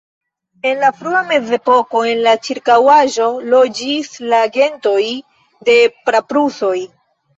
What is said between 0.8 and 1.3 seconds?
la frua